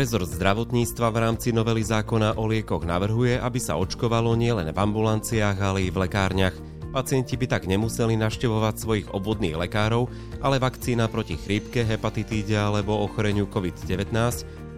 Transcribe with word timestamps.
Rezort 0.00 0.32
zdravotníctva 0.32 1.12
v 1.12 1.20
rámci 1.28 1.52
novely 1.52 1.84
zákona 1.84 2.40
o 2.40 2.48
liekoch 2.48 2.88
navrhuje, 2.88 3.36
aby 3.36 3.60
sa 3.60 3.76
očkovalo 3.76 4.32
nielen 4.32 4.72
v 4.72 4.80
ambulanciách, 4.80 5.60
ale 5.60 5.84
i 5.84 5.92
v 5.92 6.08
lekárniach. 6.08 6.56
Pacienti 6.88 7.36
by 7.36 7.44
tak 7.44 7.68
nemuseli 7.68 8.16
naštevovať 8.16 8.80
svojich 8.80 9.08
obvodných 9.12 9.60
lekárov, 9.60 10.08
ale 10.40 10.56
vakcína 10.56 11.04
proti 11.12 11.36
chrípke, 11.36 11.84
hepatitíde 11.84 12.56
alebo 12.56 12.96
ochoreniu 12.96 13.44
COVID-19 13.44 14.08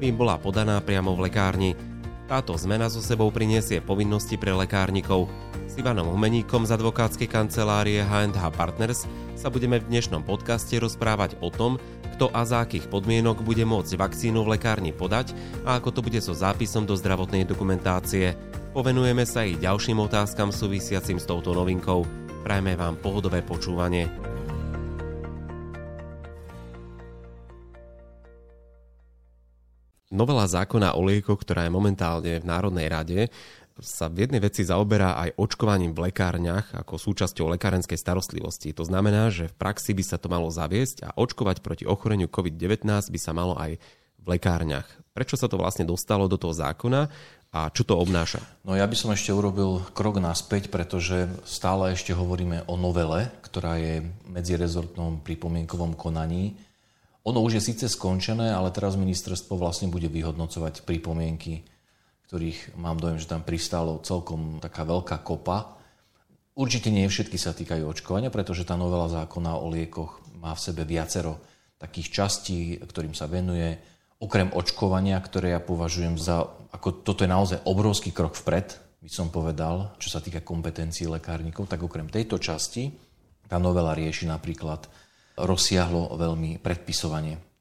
by 0.02 0.10
im 0.10 0.16
bola 0.18 0.42
podaná 0.42 0.82
priamo 0.82 1.14
v 1.14 1.30
lekárni. 1.30 1.78
Táto 2.26 2.58
zmena 2.58 2.90
so 2.90 2.98
sebou 2.98 3.30
priniesie 3.30 3.78
povinnosti 3.78 4.34
pre 4.34 4.50
lekárnikov. 4.50 5.30
S 5.70 5.78
Ivanom 5.78 6.10
Humeníkom 6.10 6.66
z 6.66 6.74
advokátskej 6.74 7.30
kancelárie 7.30 8.02
H&H 8.02 8.42
Partners 8.58 9.06
sa 9.38 9.54
budeme 9.54 9.78
v 9.78 9.86
dnešnom 9.86 10.26
podcaste 10.26 10.74
rozprávať 10.82 11.38
o 11.38 11.46
tom, 11.54 11.78
kto 12.14 12.30
a 12.30 12.44
za 12.44 12.62
akých 12.62 12.86
podmienok 12.92 13.40
bude 13.40 13.64
môcť 13.64 13.96
vakcínu 13.96 14.44
v 14.44 14.54
lekárni 14.54 14.92
podať 14.92 15.32
a 15.64 15.80
ako 15.80 15.88
to 15.90 16.00
bude 16.04 16.20
so 16.20 16.36
zápisom 16.36 16.84
do 16.84 16.92
zdravotnej 16.92 17.48
dokumentácie. 17.48 18.36
Povenujeme 18.76 19.24
sa 19.24 19.44
i 19.44 19.56
ďalším 19.56 20.00
otázkam 20.04 20.52
súvisiacim 20.52 21.16
s 21.16 21.28
touto 21.28 21.56
novinkou. 21.56 22.04
Prajme 22.44 22.76
vám 22.76 23.00
pohodové 23.00 23.40
počúvanie. 23.40 24.08
Novela 30.12 30.44
zákona 30.44 30.92
o 30.92 31.08
liekoch, 31.08 31.40
ktorá 31.40 31.64
je 31.64 31.72
momentálne 31.72 32.36
v 32.36 32.44
Národnej 32.44 32.86
rade, 32.92 33.20
sa 33.80 34.12
v 34.12 34.28
jednej 34.28 34.44
veci 34.44 34.66
zaoberá 34.66 35.16
aj 35.16 35.40
očkovaním 35.40 35.96
v 35.96 36.12
lekárniach 36.12 36.76
ako 36.76 37.00
súčasťou 37.00 37.48
lekárenskej 37.56 37.96
starostlivosti. 37.96 38.76
To 38.76 38.84
znamená, 38.84 39.32
že 39.32 39.48
v 39.48 39.56
praxi 39.56 39.96
by 39.96 40.04
sa 40.04 40.20
to 40.20 40.28
malo 40.28 40.52
zaviesť 40.52 41.08
a 41.08 41.14
očkovať 41.16 41.64
proti 41.64 41.88
ochoreniu 41.88 42.28
COVID-19 42.28 42.84
by 42.88 43.20
sa 43.20 43.32
malo 43.32 43.56
aj 43.56 43.80
v 44.22 44.26
lekárniach. 44.26 44.86
Prečo 45.16 45.40
sa 45.40 45.48
to 45.48 45.56
vlastne 45.56 45.88
dostalo 45.88 46.28
do 46.28 46.36
toho 46.36 46.52
zákona 46.52 47.08
a 47.52 47.68
čo 47.68 47.84
to 47.84 47.96
obnáša? 47.96 48.40
No 48.64 48.76
ja 48.76 48.88
by 48.88 48.96
som 48.96 49.12
ešte 49.12 49.32
urobil 49.32 49.84
krok 49.92 50.20
naspäť, 50.20 50.72
pretože 50.72 51.28
stále 51.44 51.92
ešte 51.92 52.16
hovoríme 52.16 52.64
o 52.68 52.76
novele, 52.76 53.28
ktorá 53.44 53.76
je 53.80 54.04
v 54.04 54.08
medzirezortnom 54.28 55.20
pripomienkovom 55.20 55.96
konaní. 55.96 56.56
Ono 57.22 57.38
už 57.44 57.60
je 57.60 57.72
síce 57.72 57.86
skončené, 57.86 58.50
ale 58.50 58.72
teraz 58.74 58.98
ministerstvo 58.98 59.54
vlastne 59.54 59.92
bude 59.92 60.08
vyhodnocovať 60.08 60.82
pripomienky 60.82 61.71
ktorých 62.32 62.80
mám 62.80 62.96
dojem, 62.96 63.20
že 63.20 63.28
tam 63.28 63.44
pristálo 63.44 64.00
celkom 64.00 64.56
taká 64.56 64.88
veľká 64.88 65.20
kopa. 65.20 65.76
Určite 66.56 66.88
nie 66.88 67.04
všetky 67.04 67.36
sa 67.36 67.52
týkajú 67.52 67.84
očkovania, 67.84 68.32
pretože 68.32 68.64
tá 68.64 68.72
novela 68.72 69.04
zákona 69.12 69.60
o 69.60 69.68
liekoch 69.68 70.24
má 70.40 70.56
v 70.56 70.64
sebe 70.64 70.88
viacero 70.88 71.36
takých 71.76 72.08
častí, 72.08 72.80
ktorým 72.80 73.12
sa 73.12 73.28
venuje. 73.28 73.76
Okrem 74.16 74.48
očkovania, 74.48 75.20
ktoré 75.20 75.52
ja 75.52 75.60
považujem 75.60 76.16
za, 76.16 76.48
ako 76.72 77.04
toto 77.04 77.20
je 77.20 77.28
naozaj 77.28 77.68
obrovský 77.68 78.16
krok 78.16 78.32
vpred, 78.32 78.80
by 79.04 79.12
som 79.12 79.28
povedal, 79.28 79.92
čo 80.00 80.08
sa 80.08 80.24
týka 80.24 80.40
kompetencií 80.40 81.04
lekárnikov, 81.12 81.68
tak 81.68 81.84
okrem 81.84 82.08
tejto 82.08 82.40
časti 82.40 82.96
tá 83.44 83.60
novela 83.60 83.92
rieši 83.92 84.24
napríklad 84.24 84.88
rozsiahlo 85.36 86.16
veľmi 86.16 86.64
predpisovanie 86.64 87.51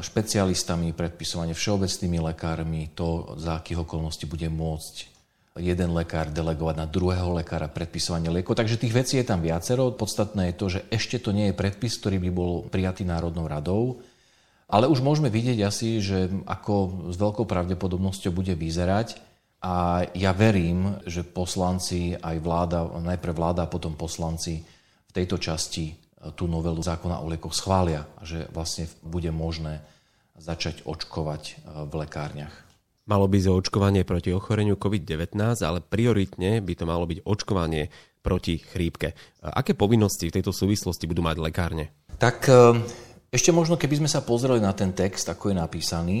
špecialistami, 0.00 0.96
predpisovanie 0.96 1.52
všeobecnými 1.52 2.18
lekármi, 2.32 2.88
to, 2.96 3.36
za 3.36 3.60
akých 3.60 3.84
okolností 3.84 4.24
bude 4.24 4.48
môcť 4.48 5.12
jeden 5.60 5.92
lekár 5.92 6.32
delegovať 6.32 6.80
na 6.80 6.88
druhého 6.88 7.36
lekára 7.36 7.68
predpisovanie 7.68 8.32
liekov. 8.32 8.56
Takže 8.56 8.80
tých 8.80 8.96
vecí 8.96 9.20
je 9.20 9.28
tam 9.28 9.44
viacero. 9.44 9.92
Podstatné 9.92 10.52
je 10.52 10.56
to, 10.56 10.66
že 10.72 10.80
ešte 10.88 11.20
to 11.20 11.36
nie 11.36 11.52
je 11.52 11.58
predpis, 11.58 12.00
ktorý 12.00 12.16
by 12.24 12.30
bol 12.32 12.52
prijatý 12.72 13.04
Národnou 13.04 13.44
radou. 13.44 14.00
Ale 14.72 14.88
už 14.88 15.04
môžeme 15.04 15.28
vidieť 15.28 15.60
asi, 15.60 16.00
že 16.00 16.32
ako 16.48 17.08
s 17.12 17.20
veľkou 17.20 17.44
pravdepodobnosťou 17.44 18.32
bude 18.32 18.56
vyzerať. 18.56 19.20
A 19.60 20.08
ja 20.16 20.32
verím, 20.32 20.96
že 21.04 21.20
poslanci, 21.20 22.16
aj 22.16 22.36
vláda, 22.40 22.88
najprv 22.88 23.34
vláda 23.36 23.68
potom 23.68 23.92
poslanci 23.92 24.64
v 25.06 25.12
tejto 25.12 25.36
časti 25.36 25.92
tú 26.38 26.46
novelu 26.46 26.78
zákona 26.78 27.18
o 27.18 27.26
liekoch 27.26 27.54
schvália 27.54 28.06
že 28.22 28.46
vlastne 28.54 28.86
bude 29.02 29.34
možné 29.34 29.82
začať 30.38 30.86
očkovať 30.86 31.42
e, 31.42 31.54
v 31.90 31.92
lekárniach. 32.06 32.54
Malo 33.02 33.26
by 33.26 33.38
o 33.50 33.58
očkovanie 33.58 34.06
proti 34.06 34.30
ochoreniu 34.30 34.78
COVID-19, 34.78 35.34
ale 35.66 35.82
prioritne 35.82 36.62
by 36.62 36.72
to 36.78 36.84
malo 36.86 37.02
byť 37.02 37.26
očkovanie 37.26 37.90
proti 38.22 38.62
chrípke. 38.62 39.18
Aké 39.42 39.74
povinnosti 39.74 40.30
v 40.30 40.38
tejto 40.38 40.54
súvislosti 40.54 41.10
budú 41.10 41.26
mať 41.26 41.36
lekárne? 41.42 41.90
Tak 42.22 42.46
e, 42.46 42.78
ešte 43.34 43.50
možno, 43.50 43.74
keby 43.74 44.06
sme 44.06 44.08
sa 44.10 44.22
pozreli 44.22 44.62
na 44.62 44.70
ten 44.70 44.94
text, 44.94 45.26
ako 45.26 45.50
je 45.50 45.56
napísaný, 45.58 46.16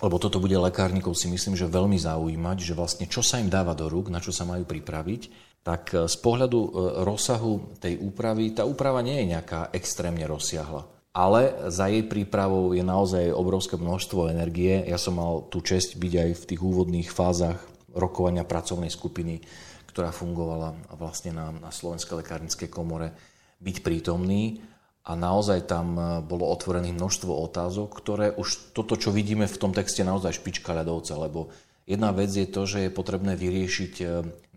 lebo 0.00 0.16
toto 0.22 0.38
bude 0.38 0.54
lekárnikov 0.54 1.12
si 1.18 1.26
myslím, 1.28 1.58
že 1.58 1.68
veľmi 1.68 1.98
zaujímať, 1.98 2.56
že 2.62 2.72
vlastne 2.78 3.10
čo 3.10 3.20
sa 3.20 3.42
im 3.42 3.50
dáva 3.50 3.74
do 3.74 3.90
rúk, 3.90 4.08
na 4.08 4.22
čo 4.22 4.30
sa 4.30 4.46
majú 4.46 4.62
pripraviť 4.64 5.49
tak 5.60 5.92
e, 5.92 6.08
z 6.08 6.16
pohľadu 6.20 6.60
e, 6.60 6.70
rozsahu 7.04 7.76
tej 7.80 8.00
úpravy, 8.00 8.52
tá 8.56 8.64
úprava 8.64 9.04
nie 9.04 9.24
je 9.24 9.30
nejaká 9.36 9.72
extrémne 9.76 10.24
rozsiahla. 10.24 10.88
Ale 11.10 11.70
za 11.74 11.90
jej 11.90 12.06
prípravou 12.06 12.70
je 12.70 12.86
naozaj 12.86 13.34
obrovské 13.34 13.74
množstvo 13.74 14.30
energie. 14.30 14.86
Ja 14.86 14.94
som 14.94 15.18
mal 15.18 15.42
tú 15.50 15.58
čest 15.58 15.98
byť 15.98 16.12
aj 16.14 16.30
v 16.38 16.46
tých 16.54 16.60
úvodných 16.62 17.10
fázach 17.10 17.58
rokovania 17.90 18.46
pracovnej 18.46 18.94
skupiny, 18.94 19.42
ktorá 19.90 20.14
fungovala 20.14 20.94
vlastne 20.94 21.34
na, 21.34 21.50
na 21.50 21.74
Slovenskej 21.74 22.22
lekárnickej 22.22 22.70
komore, 22.70 23.10
byť 23.58 23.76
prítomný. 23.82 24.62
A 25.02 25.18
naozaj 25.18 25.66
tam 25.66 25.98
e, 25.98 26.02
bolo 26.24 26.48
otvorených 26.48 26.96
množstvo 26.96 27.32
otázok, 27.52 27.90
ktoré 28.00 28.26
už 28.32 28.72
toto, 28.72 28.96
čo 28.96 29.12
vidíme 29.12 29.44
v 29.44 29.60
tom 29.60 29.74
texte, 29.76 30.06
naozaj 30.06 30.40
špička 30.40 30.72
ľadovca, 30.72 31.18
lebo 31.20 31.50
jedna 31.84 32.14
vec 32.14 32.30
je 32.30 32.46
to, 32.46 32.64
že 32.64 32.86
je 32.86 32.90
potrebné 32.94 33.34
vyriešiť 33.34 33.94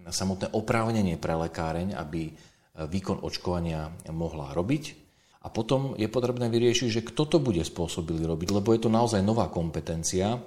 samotné 0.10 0.52
oprávnenie 0.52 1.16
pre 1.16 1.38
lekáreň, 1.38 1.96
aby 1.96 2.30
e, 2.30 2.32
výkon 2.88 3.24
očkovania 3.24 3.92
mohla 4.12 4.52
robiť. 4.52 4.84
A 5.44 5.52
potom 5.52 5.92
je 6.00 6.08
potrebné 6.08 6.48
vyriešiť, 6.48 6.88
že 6.88 7.02
kto 7.04 7.28
to 7.28 7.38
bude 7.44 7.60
spôsobili 7.60 8.24
robiť, 8.24 8.50
lebo 8.56 8.72
je 8.72 8.88
to 8.88 8.90
naozaj 8.92 9.20
nová 9.20 9.52
kompetencia. 9.52 10.40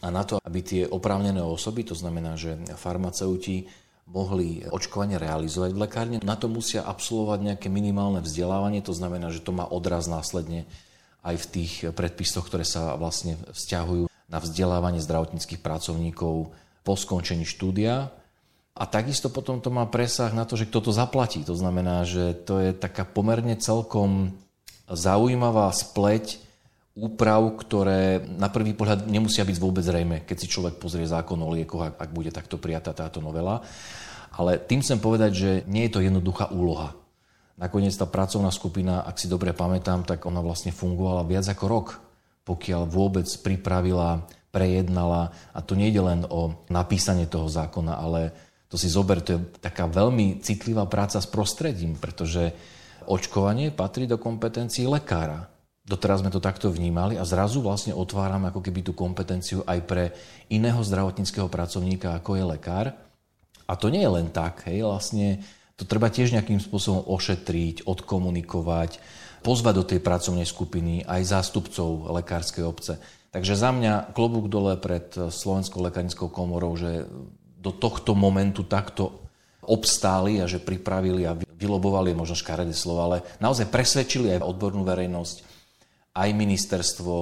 A 0.00 0.06
na 0.08 0.24
to, 0.24 0.36
aby 0.40 0.60
tie 0.60 0.82
oprávnené 0.84 1.40
osoby, 1.40 1.84
to 1.88 1.96
znamená, 1.96 2.36
že 2.36 2.56
farmaceuti 2.76 3.68
mohli 4.10 4.64
očkovanie 4.66 5.16
realizovať 5.16 5.70
v 5.72 5.82
lekárne, 5.86 6.16
na 6.20 6.34
to 6.34 6.50
musia 6.50 6.82
absolvovať 6.82 7.38
nejaké 7.46 7.68
minimálne 7.70 8.20
vzdelávanie, 8.20 8.82
to 8.82 8.92
znamená, 8.92 9.30
že 9.30 9.40
to 9.40 9.54
má 9.54 9.64
odraz 9.64 10.10
následne 10.10 10.66
aj 11.22 11.36
v 11.36 11.46
tých 11.52 11.72
predpisoch, 11.94 12.44
ktoré 12.48 12.66
sa 12.66 12.96
vlastne 12.96 13.38
vzťahujú 13.54 14.10
na 14.30 14.38
vzdelávanie 14.40 14.98
zdravotníckých 15.04 15.62
pracovníkov 15.62 16.50
po 16.82 16.94
skončení 16.96 17.44
štúdia 17.46 18.10
a 18.74 18.84
takisto 18.86 19.28
potom 19.28 19.58
to 19.58 19.68
má 19.68 19.84
presah 19.90 20.30
na 20.30 20.46
to, 20.46 20.54
že 20.54 20.70
kto 20.70 20.90
to 20.90 20.92
zaplatí. 20.94 21.42
To 21.44 21.58
znamená, 21.58 22.06
že 22.06 22.32
to 22.32 22.62
je 22.62 22.70
taká 22.70 23.02
pomerne 23.02 23.58
celkom 23.58 24.38
zaujímavá 24.86 25.70
spleť 25.74 26.38
úprav, 26.94 27.54
ktoré 27.58 28.22
na 28.26 28.50
prvý 28.50 28.74
pohľad 28.74 29.06
nemusia 29.06 29.46
byť 29.46 29.56
vôbec 29.58 29.82
zrejme, 29.82 30.26
keď 30.26 30.36
si 30.36 30.50
človek 30.50 30.78
pozrie 30.82 31.06
zákon 31.06 31.38
o 31.38 31.48
liekoch, 31.50 31.94
ak, 31.96 32.10
bude 32.10 32.34
takto 32.34 32.58
prijatá 32.58 32.94
táto 32.94 33.22
novela. 33.22 33.62
Ale 34.34 34.58
tým 34.58 34.82
chcem 34.82 35.02
povedať, 35.02 35.30
že 35.34 35.50
nie 35.66 35.86
je 35.86 35.92
to 35.98 36.04
jednoduchá 36.06 36.54
úloha. 36.54 36.94
Nakoniec 37.60 37.92
tá 37.92 38.08
pracovná 38.08 38.48
skupina, 38.54 39.04
ak 39.04 39.20
si 39.20 39.28
dobre 39.28 39.52
pamätám, 39.52 40.06
tak 40.06 40.24
ona 40.24 40.40
vlastne 40.40 40.72
fungovala 40.72 41.28
viac 41.28 41.44
ako 41.50 41.64
rok, 41.68 41.86
pokiaľ 42.48 42.88
vôbec 42.88 43.28
pripravila, 43.44 44.24
prejednala, 44.50 45.30
a 45.52 45.60
to 45.60 45.76
nie 45.76 45.92
je 45.92 46.02
len 46.02 46.24
o 46.26 46.56
napísanie 46.72 47.28
toho 47.28 47.46
zákona, 47.46 48.00
ale 48.00 48.32
to 48.70 48.78
si 48.78 48.86
zober, 48.86 49.18
to 49.18 49.34
je 49.34 49.40
taká 49.58 49.90
veľmi 49.90 50.38
citlivá 50.46 50.86
práca 50.86 51.18
s 51.18 51.26
prostredím, 51.26 51.98
pretože 51.98 52.54
očkovanie 53.10 53.74
patrí 53.74 54.06
do 54.06 54.14
kompetencií 54.14 54.86
lekára. 54.86 55.50
Doteraz 55.82 56.22
sme 56.22 56.30
to 56.30 56.38
takto 56.38 56.70
vnímali 56.70 57.18
a 57.18 57.26
zrazu 57.26 57.58
vlastne 57.58 57.90
otvárame 57.90 58.46
ako 58.54 58.62
keby 58.62 58.86
tú 58.86 58.92
kompetenciu 58.94 59.66
aj 59.66 59.78
pre 59.90 60.04
iného 60.46 60.78
zdravotníckého 60.78 61.50
pracovníka, 61.50 62.14
ako 62.14 62.38
je 62.38 62.44
lekár. 62.46 62.86
A 63.66 63.74
to 63.74 63.90
nie 63.90 64.06
je 64.06 64.14
len 64.14 64.30
tak, 64.30 64.70
hej, 64.70 64.86
vlastne 64.86 65.42
to 65.74 65.82
treba 65.82 66.06
tiež 66.06 66.30
nejakým 66.30 66.62
spôsobom 66.62 67.10
ošetriť, 67.10 67.90
odkomunikovať, 67.90 69.02
pozvať 69.42 69.74
do 69.74 69.84
tej 69.88 69.98
pracovnej 69.98 70.46
skupiny 70.46 71.02
aj 71.10 71.26
zástupcov 71.26 72.12
lekárskej 72.22 72.62
obce. 72.62 73.02
Takže 73.34 73.58
za 73.58 73.74
mňa 73.74 74.14
klobúk 74.14 74.46
dole 74.46 74.78
pred 74.78 75.10
Slovenskou 75.10 75.82
lekárnickou 75.82 76.30
komorou, 76.30 76.76
že 76.78 77.08
do 77.60 77.76
tohto 77.76 78.16
momentu 78.16 78.64
takto 78.64 79.20
obstáli 79.60 80.40
a 80.40 80.48
že 80.48 80.58
pripravili 80.58 81.28
a 81.28 81.36
vylobovali, 81.36 82.16
možno 82.16 82.32
škaredé 82.32 82.72
slovo, 82.72 83.04
ale 83.04 83.22
naozaj 83.38 83.68
presvedčili 83.68 84.32
aj 84.32 84.40
odbornú 84.40 84.82
verejnosť, 84.82 85.36
aj 86.16 86.28
ministerstvo 86.32 87.14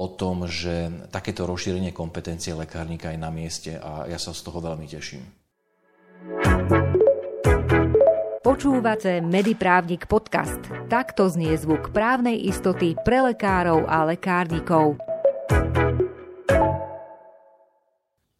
o 0.00 0.06
tom, 0.16 0.48
že 0.48 0.88
takéto 1.12 1.44
rozšírenie 1.44 1.92
kompetencie 1.92 2.54
lekárnika 2.56 3.12
je 3.12 3.18
na 3.20 3.28
mieste 3.28 3.76
a 3.76 4.08
ja 4.08 4.16
sa 4.16 4.32
z 4.32 4.40
toho 4.46 4.62
veľmi 4.62 4.86
teším. 4.88 5.26
Počúvate 8.40 9.20
Mediprávnik 9.20 10.08
podcast. 10.08 10.64
Takto 10.88 11.28
znie 11.28 11.52
zvuk 11.60 11.92
právnej 11.92 12.40
istoty 12.48 12.96
pre 13.04 13.20
lekárov 13.20 13.84
a 13.84 14.08
lekárnikov. 14.08 14.96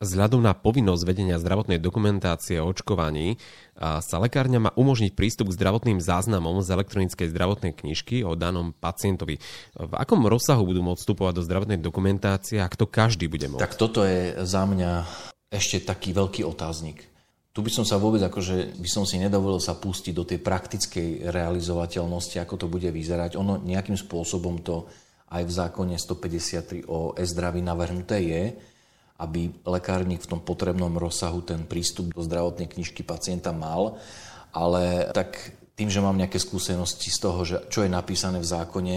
Vzhľadom 0.00 0.40
na 0.40 0.56
povinnosť 0.56 1.04
vedenia 1.04 1.36
zdravotnej 1.36 1.76
dokumentácie 1.76 2.56
o 2.56 2.72
očkovaní 2.72 3.36
sa 3.76 4.16
lekárňa 4.16 4.56
má 4.56 4.70
umožniť 4.72 5.12
prístup 5.12 5.52
k 5.52 5.60
zdravotným 5.60 6.00
záznamom 6.00 6.64
z 6.64 6.72
elektronickej 6.72 7.28
zdravotnej 7.28 7.76
knižky 7.76 8.24
o 8.24 8.32
danom 8.32 8.72
pacientovi. 8.72 9.36
V 9.76 9.92
akom 9.92 10.24
rozsahu 10.24 10.64
budú 10.64 10.80
môcť 10.80 11.04
vstupovať 11.04 11.32
do 11.36 11.44
zdravotnej 11.44 11.84
dokumentácie 11.84 12.64
a 12.64 12.72
kto 12.72 12.88
každý 12.88 13.28
bude 13.28 13.44
môcť? 13.52 13.60
Tak 13.60 13.76
toto 13.76 14.00
je 14.08 14.40
za 14.40 14.64
mňa 14.64 15.04
ešte 15.52 15.84
taký 15.84 16.16
veľký 16.16 16.48
otáznik. 16.48 17.04
Tu 17.52 17.60
by 17.60 17.68
som 17.68 17.84
sa 17.84 18.00
vôbec, 18.00 18.24
akože 18.24 18.80
by 18.80 18.88
som 18.88 19.04
si 19.04 19.20
nedovolil 19.20 19.60
sa 19.60 19.76
pustiť 19.76 20.16
do 20.16 20.24
tej 20.24 20.40
praktickej 20.40 21.28
realizovateľnosti, 21.28 22.40
ako 22.40 22.56
to 22.56 22.72
bude 22.72 22.88
vyzerať. 22.88 23.36
Ono 23.36 23.60
nejakým 23.60 24.00
spôsobom 24.00 24.64
to 24.64 24.88
aj 25.28 25.44
v 25.44 25.52
zákone 25.52 26.00
153 26.00 26.88
o 26.88 27.12
e-zdraví 27.20 27.60
navrhnuté 27.60 28.24
je, 28.24 28.42
aby 29.20 29.52
lekárnik 29.68 30.24
v 30.24 30.30
tom 30.36 30.40
potrebnom 30.40 30.96
rozsahu 30.96 31.44
ten 31.44 31.68
prístup 31.68 32.16
do 32.16 32.24
zdravotnej 32.24 32.72
knižky 32.72 33.04
pacienta 33.04 33.52
mal, 33.52 34.00
ale 34.50 35.12
tak 35.12 35.52
tým, 35.76 35.92
že 35.92 36.00
mám 36.00 36.16
nejaké 36.16 36.40
skúsenosti 36.40 37.12
z 37.12 37.18
toho, 37.20 37.40
že 37.44 37.56
čo 37.68 37.84
je 37.84 37.90
napísané 37.92 38.40
v 38.40 38.50
zákone 38.50 38.96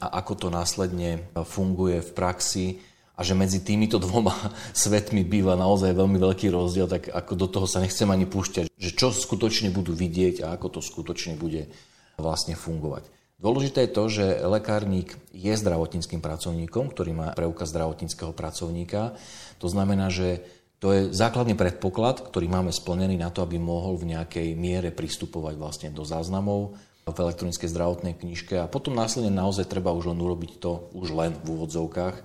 a 0.00 0.06
ako 0.20 0.32
to 0.36 0.48
následne 0.52 1.24
funguje 1.48 2.04
v 2.04 2.10
praxi 2.12 2.66
a 3.14 3.20
že 3.22 3.38
medzi 3.38 3.62
týmito 3.62 3.96
dvoma 4.02 4.34
svetmi 4.76 5.24
býva 5.24 5.54
naozaj 5.54 5.94
veľmi 5.94 6.18
veľký 6.18 6.52
rozdiel, 6.52 6.86
tak 6.90 7.08
ako 7.08 7.32
do 7.36 7.46
toho 7.48 7.66
sa 7.68 7.80
nechcem 7.80 8.08
ani 8.10 8.28
púšťať, 8.28 8.68
že 8.68 8.90
čo 8.92 9.14
skutočne 9.14 9.72
budú 9.72 9.94
vidieť 9.94 10.44
a 10.44 10.54
ako 10.54 10.78
to 10.78 10.80
skutočne 10.84 11.38
bude 11.38 11.70
vlastne 12.18 12.54
fungovať. 12.54 13.06
Dôležité 13.38 13.84
je 13.84 13.94
to, 13.94 14.04
že 14.06 14.26
lekárnik 14.46 15.18
je 15.34 15.52
zdravotníckým 15.52 16.22
pracovníkom, 16.22 16.94
ktorý 16.94 17.10
má 17.12 17.28
preukaz 17.34 17.74
zdravotníckého 17.74 18.30
pracovníka. 18.30 19.18
To 19.58 19.66
znamená, 19.66 20.08
že 20.08 20.46
to 20.78 20.92
je 20.92 21.10
základný 21.10 21.56
predpoklad, 21.56 22.28
ktorý 22.28 22.46
máme 22.46 22.70
splnený 22.70 23.16
na 23.18 23.32
to, 23.32 23.42
aby 23.42 23.58
mohol 23.58 23.96
v 23.96 24.14
nejakej 24.14 24.54
miere 24.54 24.92
pristupovať 24.92 25.54
vlastne 25.56 25.88
do 25.90 26.04
záznamov 26.04 26.76
v 27.04 27.16
elektronickej 27.20 27.68
zdravotnej 27.68 28.14
knižke 28.16 28.56
a 28.56 28.70
potom 28.70 28.96
následne 28.96 29.32
naozaj 29.32 29.68
treba 29.68 29.92
už 29.92 30.12
len 30.12 30.18
urobiť 30.20 30.52
to 30.56 30.88
už 30.96 31.12
len 31.12 31.36
v 31.36 31.46
úvodzovkách, 31.52 32.16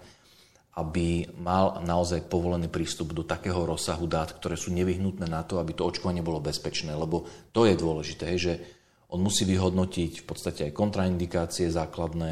aby 0.79 1.27
mal 1.35 1.83
naozaj 1.83 2.31
povolený 2.31 2.71
prístup 2.71 3.11
do 3.11 3.27
takého 3.27 3.59
rozsahu 3.67 4.07
dát, 4.07 4.31
ktoré 4.31 4.55
sú 4.55 4.71
nevyhnutné 4.71 5.27
na 5.27 5.43
to, 5.43 5.59
aby 5.59 5.75
to 5.75 5.83
očkovanie 5.83 6.23
bolo 6.23 6.39
bezpečné. 6.39 6.95
Lebo 6.95 7.27
to 7.51 7.67
je 7.67 7.75
dôležité, 7.75 8.39
že 8.39 8.78
on 9.09 9.19
musí 9.25 9.45
vyhodnotiť 9.45 10.21
v 10.21 10.25
podstate 10.25 10.69
aj 10.69 10.77
kontraindikácie 10.77 11.73
základné. 11.73 12.31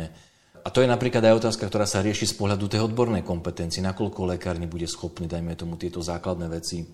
A 0.61 0.67
to 0.69 0.83
je 0.83 0.89
napríklad 0.89 1.23
aj 1.23 1.47
otázka, 1.47 1.65
ktorá 1.65 1.89
sa 1.89 2.03
rieši 2.03 2.29
z 2.29 2.37
pohľadu 2.37 2.69
tej 2.69 2.85
odbornej 2.85 3.23
kompetencie, 3.25 3.81
nakoľko 3.81 4.37
lekárny 4.37 4.69
bude 4.69 4.85
schopný, 4.85 5.25
dajme 5.25 5.55
tomu, 5.57 5.79
tieto 5.79 6.03
základné 6.03 6.45
veci 6.51 6.85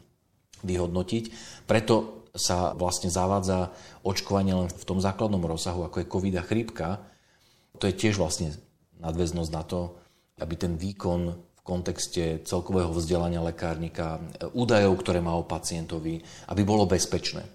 vyhodnotiť. 0.63 1.23
Preto 1.67 2.23
sa 2.33 2.73
vlastne 2.73 3.13
zavádza 3.13 3.69
očkovanie 4.01 4.55
len 4.55 4.69
v 4.71 4.87
tom 4.87 4.97
základnom 4.97 5.43
rozsahu, 5.43 5.85
ako 5.85 6.01
je 6.01 6.09
COVID 6.09 6.35
a 6.39 6.43
chrípka. 6.47 6.87
To 7.77 7.85
je 7.85 7.93
tiež 7.93 8.17
vlastne 8.17 8.55
nadväznosť 9.03 9.51
na 9.51 9.63
to, 9.67 9.99
aby 10.41 10.53
ten 10.57 10.73
výkon 10.79 11.21
v 11.29 11.61
kontexte 11.61 12.41
celkového 12.47 12.89
vzdelania 12.89 13.43
lekárnika, 13.43 14.17
údajov, 14.55 14.97
ktoré 15.01 15.19
má 15.21 15.37
o 15.37 15.45
pacientovi, 15.45 16.23
aby 16.49 16.61
bolo 16.65 16.89
bezpečné. 16.89 17.45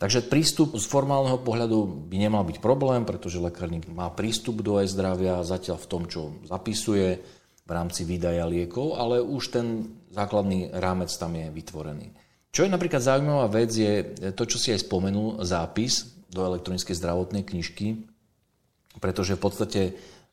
Takže 0.00 0.24
prístup 0.24 0.80
z 0.80 0.86
formálneho 0.88 1.36
pohľadu 1.44 2.08
by 2.08 2.16
nemal 2.16 2.40
byť 2.48 2.64
problém, 2.64 3.04
pretože 3.04 3.36
lekárnik 3.36 3.84
má 3.92 4.08
prístup 4.08 4.64
do 4.64 4.80
e-zdravia 4.80 5.44
zatiaľ 5.44 5.76
v 5.76 5.90
tom, 5.92 6.02
čo 6.08 6.40
zapisuje 6.48 7.20
v 7.68 7.70
rámci 7.70 8.08
výdaja 8.08 8.48
liekov, 8.48 8.96
ale 8.96 9.20
už 9.20 9.52
ten 9.52 9.92
základný 10.08 10.72
rámec 10.72 11.12
tam 11.12 11.36
je 11.36 11.52
vytvorený. 11.52 12.16
Čo 12.48 12.64
je 12.64 12.72
napríklad 12.72 13.04
zaujímavá 13.04 13.46
vec, 13.52 13.70
je 13.76 13.92
to, 14.32 14.48
čo 14.48 14.56
si 14.56 14.72
aj 14.72 14.88
spomenul, 14.88 15.44
zápis 15.44 16.08
do 16.32 16.48
elektronickej 16.48 16.96
zdravotnej 16.96 17.44
knižky, 17.44 18.08
pretože 19.04 19.36
v 19.36 19.42
podstate 19.44 19.80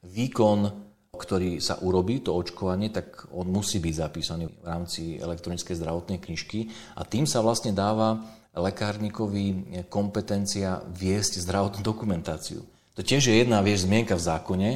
výkon, 0.02 0.87
ktorý 1.18 1.58
sa 1.58 1.82
urobí, 1.82 2.22
to 2.22 2.38
očkovanie, 2.38 2.94
tak 2.94 3.26
on 3.34 3.50
musí 3.50 3.82
byť 3.82 3.94
zapísaný 3.98 4.46
v 4.48 4.66
rámci 4.66 5.02
elektronickej 5.18 5.76
zdravotnej 5.76 6.22
knižky 6.22 6.70
a 6.94 7.02
tým 7.02 7.26
sa 7.26 7.42
vlastne 7.42 7.74
dáva 7.74 8.22
lekárnikovi 8.54 9.84
kompetencia 9.90 10.82
viesť 10.94 11.42
zdravotnú 11.42 11.82
dokumentáciu. 11.82 12.62
To 12.98 13.02
tiež 13.06 13.30
je 13.30 13.36
jedna, 13.38 13.62
vieš, 13.62 13.86
zmienka 13.86 14.18
v 14.18 14.26
zákone, 14.26 14.70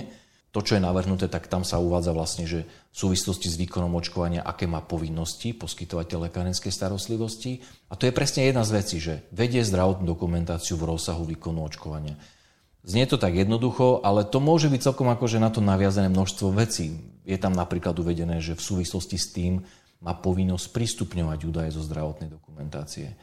to, 0.52 0.60
čo 0.60 0.76
je 0.76 0.84
navrhnuté, 0.84 1.32
tak 1.32 1.48
tam 1.48 1.64
sa 1.64 1.80
uvádza 1.80 2.12
vlastne, 2.12 2.44
že 2.44 2.68
v 2.68 2.96
súvislosti 2.96 3.48
s 3.48 3.56
výkonom 3.56 3.96
očkovania, 3.96 4.44
aké 4.44 4.68
má 4.68 4.84
povinnosti 4.84 5.56
poskytovateľ 5.56 6.28
lekárenskej 6.28 6.76
starostlivosti. 6.76 7.64
A 7.88 7.96
to 7.96 8.04
je 8.04 8.12
presne 8.12 8.44
jedna 8.44 8.68
z 8.68 8.76
vecí, 8.76 9.00
že 9.00 9.24
vedie 9.32 9.64
zdravotnú 9.64 10.04
dokumentáciu 10.04 10.76
v 10.76 10.92
rozsahu 10.92 11.24
výkonu 11.24 11.64
očkovania. 11.64 12.20
Znie 12.82 13.06
to 13.06 13.22
tak 13.22 13.38
jednoducho, 13.38 14.02
ale 14.02 14.26
to 14.26 14.42
môže 14.42 14.66
byť 14.66 14.82
celkom 14.82 15.06
akože 15.14 15.38
na 15.38 15.54
to 15.54 15.62
naviazané 15.62 16.10
množstvo 16.10 16.50
vecí. 16.50 16.98
Je 17.30 17.38
tam 17.38 17.54
napríklad 17.54 17.94
uvedené, 17.94 18.42
že 18.42 18.58
v 18.58 18.66
súvislosti 18.66 19.22
s 19.22 19.30
tým 19.30 19.62
má 20.02 20.18
povinnosť 20.18 20.74
pristupňovať 20.74 21.40
údaje 21.46 21.70
zo 21.78 21.86
zdravotnej 21.86 22.34
dokumentácie. 22.34 23.14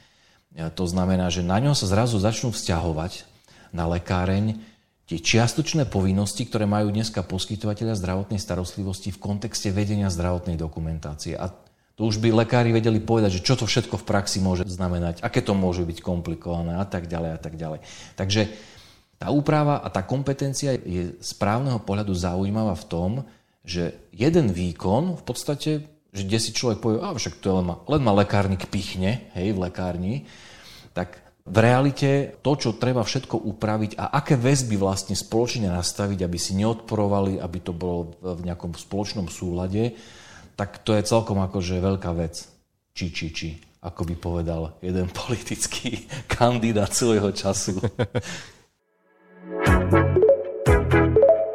To 0.54 0.84
znamená, 0.86 1.26
že 1.26 1.42
na 1.42 1.58
ňo 1.58 1.74
sa 1.74 1.90
zrazu 1.90 2.22
začnú 2.22 2.54
vzťahovať 2.54 3.26
na 3.74 3.90
lekáreň 3.90 4.62
tie 5.10 5.18
čiastočné 5.18 5.90
povinnosti, 5.90 6.46
ktoré 6.46 6.70
majú 6.70 6.94
dneska 6.94 7.26
poskytovateľia 7.26 7.98
zdravotnej 7.98 8.38
starostlivosti 8.38 9.10
v 9.10 9.18
kontexte 9.18 9.74
vedenia 9.74 10.06
zdravotnej 10.06 10.54
dokumentácie. 10.54 11.34
A 11.34 11.50
to 11.98 12.06
už 12.06 12.22
by 12.22 12.30
lekári 12.30 12.70
vedeli 12.70 13.02
povedať, 13.02 13.42
že 13.42 13.44
čo 13.44 13.58
to 13.58 13.66
všetko 13.66 13.98
v 13.98 14.06
praxi 14.06 14.38
môže 14.38 14.62
znamenať, 14.70 15.18
aké 15.18 15.42
to 15.42 15.50
môže 15.58 15.82
byť 15.82 15.98
komplikované 15.98 16.78
a 16.78 16.86
tak 16.86 17.10
ďalej 17.10 17.30
a 17.34 17.38
tak 17.42 17.58
ďalej. 17.58 17.82
Takže 18.14 18.54
tá 19.18 19.34
úprava 19.34 19.82
a 19.82 19.90
tá 19.90 20.06
kompetencia 20.06 20.78
je 20.78 21.18
z 21.18 21.32
právneho 21.36 21.82
pohľadu 21.82 22.14
zaujímavá 22.14 22.78
v 22.78 22.88
tom, 22.88 23.10
že 23.66 23.98
jeden 24.14 24.54
výkon 24.54 25.18
v 25.18 25.22
podstate 25.26 25.70
že 26.08 26.24
kde 26.24 26.38
si 26.40 26.50
človek 26.56 26.78
povie, 26.80 26.98
a 27.04 27.12
však 27.12 27.38
to 27.38 27.60
len 27.60 27.66
ma, 27.68 27.76
len 27.84 28.00
ma 28.00 28.16
lekárnik 28.16 28.66
pichne, 28.72 29.28
hej, 29.36 29.52
v 29.52 29.60
lekárni, 29.60 30.14
tak 30.96 31.20
v 31.48 31.56
realite 31.64 32.40
to, 32.44 32.52
čo 32.56 32.76
treba 32.76 33.00
všetko 33.04 33.40
upraviť 33.40 33.96
a 33.96 34.12
aké 34.20 34.36
väzby 34.36 34.76
vlastne 34.76 35.16
spoločne 35.16 35.68
nastaviť, 35.68 36.24
aby 36.24 36.38
si 36.40 36.56
neodporovali, 36.56 37.40
aby 37.40 37.58
to 37.60 37.72
bolo 37.72 38.16
v 38.20 38.44
nejakom 38.44 38.76
spoločnom 38.76 39.28
súlade, 39.32 39.96
tak 40.56 40.82
to 40.84 40.92
je 40.96 41.06
celkom 41.06 41.40
akože 41.40 41.80
veľká 41.80 42.10
vec. 42.16 42.44
Či, 42.92 43.14
či, 43.14 43.26
či, 43.30 43.48
ako 43.80 44.02
by 44.08 44.14
povedal 44.18 44.62
jeden 44.82 45.08
politický 45.24 46.08
kandidát 46.28 46.92
svojho 46.92 47.32
času. 47.32 47.80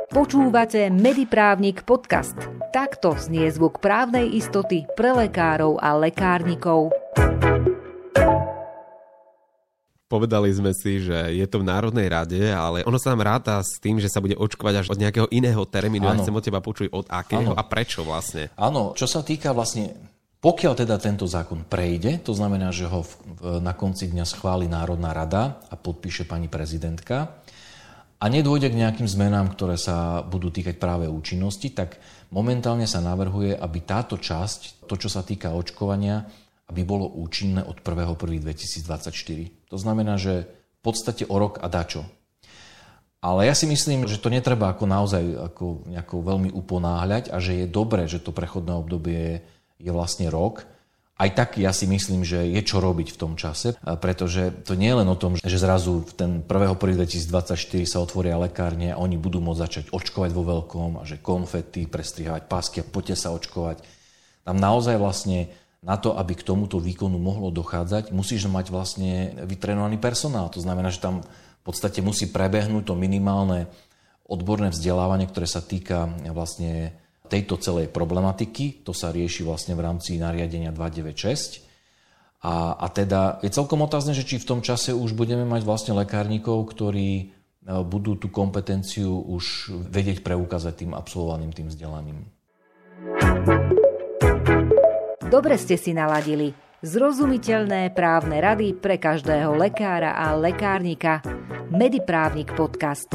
Počúvate 0.10 0.90
Mediprávnik 0.90 1.86
podcast. 1.86 2.34
Takto 2.74 3.14
znie 3.14 3.54
zvuk 3.54 3.78
právnej 3.78 4.34
istoty 4.34 4.90
pre 4.98 5.14
lekárov 5.14 5.78
a 5.78 5.94
lekárnikov. 5.98 6.90
Povedali 10.10 10.50
sme 10.54 10.74
si, 10.74 11.06
že 11.06 11.38
je 11.38 11.46
to 11.46 11.62
v 11.62 11.70
Národnej 11.70 12.10
rade, 12.10 12.42
ale 12.50 12.82
ono 12.86 12.98
sa 12.98 13.14
nám 13.14 13.26
ráta 13.26 13.62
s 13.62 13.78
tým, 13.78 14.02
že 14.02 14.10
sa 14.10 14.22
bude 14.22 14.38
očkovať 14.38 14.86
až 14.86 14.88
od 14.90 14.98
nejakého 14.98 15.28
iného 15.30 15.62
termínu. 15.66 16.06
Ja 16.06 16.18
chcem 16.18 16.34
od 16.34 16.46
teba 16.46 16.62
počuť 16.62 16.90
od 16.94 17.06
akého 17.10 17.54
ano. 17.54 17.58
a 17.58 17.62
prečo 17.66 18.02
vlastne. 18.02 18.50
Áno, 18.58 18.98
čo 18.98 19.06
sa 19.06 19.22
týka 19.22 19.54
vlastne 19.54 20.14
pokiaľ 20.44 20.74
teda 20.76 21.00
tento 21.00 21.24
zákon 21.24 21.64
prejde, 21.64 22.20
to 22.20 22.36
znamená, 22.36 22.68
že 22.76 22.84
ho 22.84 23.08
v, 23.08 23.14
na 23.64 23.72
konci 23.72 24.12
dňa 24.12 24.28
schváli 24.28 24.68
Národná 24.68 25.16
rada 25.16 25.64
a 25.72 25.80
podpíše 25.80 26.28
pani 26.28 26.52
prezidentka, 26.52 27.40
a 28.24 28.32
nedôjde 28.32 28.72
k 28.72 28.80
nejakým 28.80 29.04
zmenám, 29.04 29.52
ktoré 29.52 29.76
sa 29.76 30.24
budú 30.24 30.48
týkať 30.48 30.80
práve 30.80 31.12
účinnosti, 31.12 31.76
tak 31.76 32.00
momentálne 32.32 32.88
sa 32.88 33.04
navrhuje, 33.04 33.52
aby 33.52 33.84
táto 33.84 34.16
časť, 34.16 34.88
to 34.88 34.96
čo 34.96 35.12
sa 35.12 35.28
týka 35.28 35.52
očkovania, 35.52 36.24
aby 36.72 36.88
bolo 36.88 37.12
účinné 37.20 37.68
od 37.68 37.84
1.1.2024. 37.84 39.12
To 39.68 39.76
znamená, 39.76 40.16
že 40.16 40.48
v 40.48 40.80
podstate 40.80 41.28
o 41.28 41.36
rok 41.36 41.60
a 41.60 41.68
dačo. 41.68 42.08
Ale 43.20 43.48
ja 43.48 43.56
si 43.56 43.68
myslím, 43.68 44.08
že 44.08 44.20
to 44.20 44.32
netreba 44.32 44.72
ako 44.72 44.88
naozaj 44.88 45.24
ako 45.52 45.88
nejako 45.92 46.16
veľmi 46.24 46.50
uponáhľať 46.52 47.28
a 47.32 47.44
že 47.44 47.64
je 47.64 47.68
dobré, 47.68 48.08
že 48.08 48.24
to 48.24 48.36
prechodné 48.36 48.72
obdobie 48.72 49.44
je, 49.80 49.92
vlastne 49.92 50.32
rok, 50.32 50.64
aj 51.24 51.32
tak 51.32 51.50
ja 51.56 51.72
si 51.72 51.88
myslím, 51.88 52.28
že 52.28 52.44
je 52.52 52.60
čo 52.60 52.84
robiť 52.84 53.16
v 53.16 53.20
tom 53.20 53.34
čase, 53.40 53.80
pretože 54.04 54.52
to 54.68 54.76
nie 54.76 54.92
je 54.92 55.00
len 55.00 55.08
o 55.08 55.16
tom, 55.16 55.40
že 55.40 55.56
zrazu 55.56 56.04
v 56.04 56.12
ten 56.12 56.32
1.1.2024 56.44 57.56
sa 57.88 58.04
otvoria 58.04 58.36
lekárne 58.36 58.92
a 58.92 59.00
oni 59.00 59.16
budú 59.16 59.40
môcť 59.40 59.64
začať 59.64 59.86
očkovať 59.96 60.32
vo 60.36 60.44
veľkom 60.44 61.00
a 61.00 61.08
že 61.08 61.24
konfety, 61.24 61.88
prestrihávať 61.88 62.44
pásky 62.52 62.84
a 62.84 62.88
poďte 62.88 63.16
sa 63.16 63.32
očkovať. 63.32 63.80
Tam 64.44 64.60
naozaj 64.60 65.00
vlastne 65.00 65.48
na 65.84 65.96
to, 65.96 66.16
aby 66.16 66.36
k 66.36 66.48
tomuto 66.48 66.80
výkonu 66.80 67.16
mohlo 67.20 67.52
dochádzať, 67.52 68.12
musíš 68.12 68.48
mať 68.48 68.72
vlastne 68.72 69.36
vytrenovaný 69.48 70.00
personál. 70.00 70.52
To 70.52 70.60
znamená, 70.60 70.92
že 70.92 71.04
tam 71.04 71.24
v 71.24 71.64
podstate 71.64 72.04
musí 72.04 72.28
prebehnúť 72.28 72.92
to 72.92 72.96
minimálne 73.00 73.72
odborné 74.28 74.72
vzdelávanie, 74.72 75.28
ktoré 75.28 75.48
sa 75.48 75.60
týka 75.60 76.08
vlastne 76.32 76.96
tejto 77.34 77.58
celej 77.58 77.90
problematiky. 77.90 78.86
To 78.86 78.94
sa 78.94 79.10
rieši 79.10 79.42
vlastne 79.42 79.74
v 79.74 79.82
rámci 79.82 80.22
nariadenia 80.22 80.70
296. 80.70 81.66
A, 82.46 82.78
a 82.78 82.88
teda 82.94 83.42
je 83.42 83.50
celkom 83.50 83.82
otázne, 83.82 84.14
že 84.14 84.28
či 84.28 84.38
v 84.38 84.46
tom 84.46 84.62
čase 84.62 84.94
už 84.94 85.18
budeme 85.18 85.48
mať 85.48 85.66
vlastne 85.66 85.98
lekárnikov, 85.98 86.62
ktorí 86.70 87.10
e, 87.18 87.26
budú 87.66 88.20
tú 88.20 88.30
kompetenciu 88.30 89.10
už 89.10 89.74
vedieť 89.90 90.22
preukázať 90.22 90.86
tým 90.86 90.92
absolvovaným 90.94 91.56
tým 91.56 91.72
vzdelaním. 91.74 92.20
Dobre 95.34 95.58
ste 95.58 95.80
si 95.80 95.96
naladili. 95.96 96.54
Zrozumiteľné 96.84 97.96
právne 97.96 98.44
rady 98.44 98.76
pre 98.76 99.00
každého 99.00 99.56
lekára 99.56 100.20
a 100.20 100.36
lekárnika. 100.36 101.24
Mediprávnik 101.72 102.52
podcast. 102.54 103.08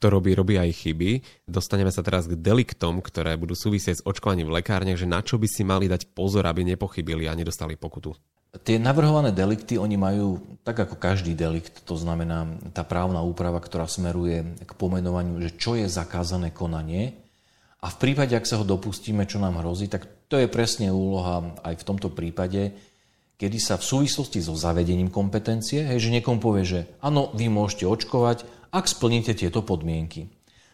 Kto 0.00 0.16
robí, 0.16 0.32
robí 0.32 0.56
aj 0.56 0.72
chyby. 0.72 1.44
Dostaneme 1.44 1.92
sa 1.92 2.00
teraz 2.00 2.24
k 2.24 2.32
deliktom, 2.32 3.04
ktoré 3.04 3.36
budú 3.36 3.52
súvisieť 3.52 4.00
s 4.00 4.06
očkovaním 4.08 4.48
v 4.48 4.64
lekárniach, 4.64 4.96
že 4.96 5.04
na 5.04 5.20
čo 5.20 5.36
by 5.36 5.44
si 5.44 5.60
mali 5.60 5.92
dať 5.92 6.16
pozor, 6.16 6.48
aby 6.48 6.64
nepochybili 6.64 7.28
a 7.28 7.36
nedostali 7.36 7.76
pokutu. 7.76 8.16
Tie 8.64 8.80
navrhované 8.80 9.28
delikty, 9.28 9.76
oni 9.76 10.00
majú, 10.00 10.40
tak 10.64 10.88
ako 10.88 10.96
každý 10.96 11.36
delikt, 11.36 11.84
to 11.84 12.00
znamená 12.00 12.48
tá 12.72 12.80
právna 12.80 13.20
úprava, 13.20 13.60
ktorá 13.60 13.84
smeruje 13.84 14.40
k 14.64 14.72
pomenovaniu, 14.72 15.36
že 15.36 15.60
čo 15.60 15.76
je 15.76 15.84
zakázané 15.84 16.48
konanie, 16.48 17.20
a 17.84 17.92
v 17.92 17.96
prípade, 18.00 18.32
ak 18.32 18.48
sa 18.48 18.56
ho 18.56 18.64
dopustíme, 18.64 19.28
čo 19.28 19.36
nám 19.36 19.60
hrozí, 19.60 19.84
tak 19.88 20.08
to 20.32 20.40
je 20.40 20.48
presne 20.48 20.88
úloha 20.88 21.60
aj 21.60 21.76
v 21.76 21.86
tomto 21.86 22.08
prípade, 22.08 22.72
kedy 23.36 23.56
sa 23.56 23.76
v 23.76 23.84
súvislosti 23.84 24.40
so 24.40 24.56
zavedením 24.56 25.12
kompetencie, 25.12 25.84
hej, 25.84 26.08
že 26.08 26.12
niekomu 26.12 26.40
povie, 26.40 26.64
že 26.64 26.80
áno, 27.04 27.32
vy 27.36 27.52
môžete 27.52 27.84
očkovať, 27.84 28.48
ak 28.70 28.86
splníte 28.86 29.34
tieto 29.34 29.62
podmienky. 29.62 30.30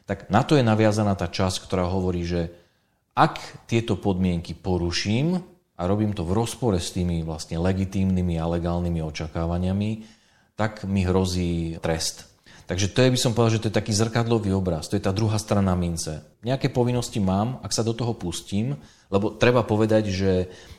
Tak 0.07 0.31
na 0.31 0.47
to 0.47 0.55
je 0.55 0.63
naviazaná 0.63 1.19
tá 1.19 1.27
časť, 1.27 1.67
ktorá 1.67 1.91
hovorí, 1.91 2.23
že 2.23 2.55
ak 3.17 3.67
tieto 3.67 3.97
podmienky 3.97 4.53
poruším 4.55 5.41
a 5.77 5.83
robím 5.89 6.13
to 6.13 6.23
v 6.23 6.37
rozpore 6.37 6.77
s 6.77 6.93
tými 6.93 7.25
vlastne 7.25 7.57
legitímnymi 7.59 8.37
a 8.37 8.47
legálnymi 8.47 9.01
očakávaniami, 9.03 9.91
tak 10.57 10.85
mi 10.89 11.05
hrozí 11.05 11.77
trest. 11.81 12.29
Takže 12.67 12.91
to 12.91 12.99
je, 12.99 13.15
by 13.15 13.21
som 13.21 13.31
povedal, 13.31 13.57
že 13.57 13.63
to 13.63 13.69
je 13.71 13.79
taký 13.79 13.93
zrkadlový 13.95 14.51
obraz, 14.51 14.91
to 14.91 14.99
je 14.99 15.05
tá 15.05 15.15
druhá 15.15 15.39
strana 15.39 15.79
mince. 15.79 16.19
Nejaké 16.43 16.67
povinnosti 16.67 17.23
mám, 17.23 17.63
ak 17.63 17.71
sa 17.71 17.87
do 17.87 17.95
toho 17.95 18.19
pustím, 18.19 18.75
lebo 19.07 19.39
treba 19.39 19.63
povedať, 19.63 20.11
že 20.11 20.33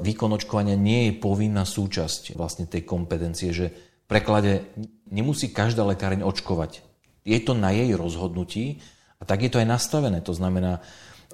výkon 0.04 0.36
očkovania 0.36 0.76
nie 0.76 1.08
je 1.08 1.14
povinná 1.16 1.64
súčasť 1.64 2.36
vlastne 2.36 2.68
tej 2.68 2.84
kompetencie, 2.84 3.56
že 3.56 3.72
v 3.72 4.06
preklade 4.08 4.68
nemusí 5.08 5.48
každá 5.48 5.88
lekáreň 5.88 6.28
očkovať. 6.28 6.87
Je 7.28 7.40
to 7.44 7.52
na 7.52 7.76
jej 7.76 7.92
rozhodnutí 7.92 8.80
a 9.20 9.28
tak 9.28 9.44
je 9.44 9.52
to 9.52 9.60
aj 9.60 9.68
nastavené. 9.68 10.24
To 10.24 10.32
znamená, 10.32 10.80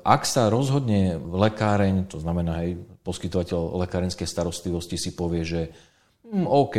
ak 0.02 0.26
sa 0.26 0.50
rozhodne 0.50 1.22
lekáreň, 1.22 2.10
to 2.10 2.18
znamená 2.18 2.66
aj 2.66 2.82
poskytovateľ 3.06 3.78
lekárenskej 3.86 4.26
starostlivosti 4.26 4.98
si 4.98 5.14
povie, 5.14 5.46
že 5.46 5.62
hm, 6.26 6.50
OK, 6.50 6.76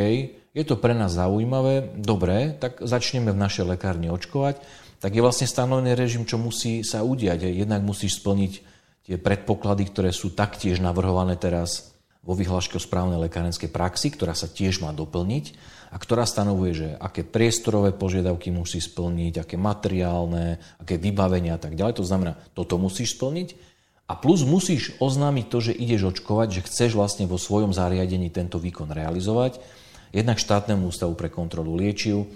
je 0.50 0.64
to 0.66 0.76
pre 0.83 0.92
nás 0.92 1.14
zaujímavé, 1.14 1.94
dobre, 1.94 2.59
tak 2.59 2.83
začneme 2.83 3.30
v 3.30 3.38
našej 3.38 3.64
lekárni 3.71 4.11
očkovať, 4.11 4.59
tak 4.99 5.14
je 5.14 5.23
vlastne 5.23 5.47
stanovený 5.47 5.94
režim, 5.94 6.26
čo 6.26 6.40
musí 6.40 6.83
sa 6.83 7.06
udiať. 7.06 7.54
Jednak 7.54 7.87
musíš 7.87 8.18
splniť 8.18 8.52
tie 9.04 9.16
predpoklady, 9.21 9.92
ktoré 9.92 10.11
sú 10.11 10.33
taktiež 10.33 10.80
navrhované 10.80 11.37
teraz 11.37 11.94
vo 12.25 12.35
vyhláške 12.35 12.81
o 12.81 12.83
správnej 12.83 13.21
lekárenskej 13.28 13.69
praxi, 13.69 14.09
ktorá 14.09 14.33
sa 14.33 14.49
tiež 14.49 14.81
má 14.81 14.90
doplniť 14.97 15.54
a 15.93 15.97
ktorá 16.00 16.25
stanovuje, 16.26 16.73
že 16.75 16.88
aké 16.99 17.23
priestorové 17.23 17.95
požiadavky 17.95 18.50
musí 18.50 18.81
splniť, 18.81 19.45
aké 19.45 19.57
materiálne, 19.61 20.59
aké 20.81 20.99
vybavenia 20.99 21.54
a 21.54 21.61
tak 21.61 21.76
ďalej. 21.78 22.00
To 22.00 22.09
znamená, 22.09 22.35
toto 22.57 22.81
musíš 22.81 23.14
splniť 23.14 23.54
a 24.11 24.19
plus 24.19 24.43
musíš 24.43 24.97
oznámiť 24.99 25.47
to, 25.49 25.59
že 25.71 25.73
ideš 25.76 26.16
očkovať, 26.16 26.49
že 26.50 26.64
chceš 26.66 26.90
vlastne 26.97 27.28
vo 27.31 27.38
svojom 27.38 27.71
zariadení 27.76 28.33
tento 28.33 28.59
výkon 28.59 28.90
realizovať 28.90 29.62
jednak 30.14 30.38
štátnemu 30.38 30.88
ústavu 30.88 31.19
pre 31.19 31.26
kontrolu 31.26 31.75
liečiv 31.75 32.26